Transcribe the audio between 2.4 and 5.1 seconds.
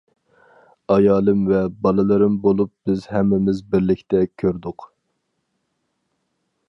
بولۇپ بىز ھەممىمىز بىرلىكتە كۆردۇق.